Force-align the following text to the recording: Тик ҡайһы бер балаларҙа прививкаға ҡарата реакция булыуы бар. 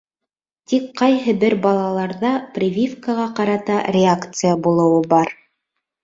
Тик 0.71 0.85
ҡайһы 0.99 1.33
бер 1.41 1.55
балаларҙа 1.65 2.31
прививкаға 2.55 3.25
ҡарата 3.39 3.75
реакция 3.97 4.55
булыуы 4.69 5.03
бар. 5.13 5.31